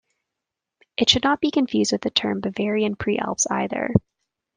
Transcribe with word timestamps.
It 0.97 1.11
should 1.11 1.21
not 1.23 1.41
be 1.41 1.51
confused 1.51 1.91
with 1.91 2.01
the 2.01 2.09
term 2.09 2.41
Bavarian 2.41 2.95
Prealps 2.95 3.45
either. 3.51 3.93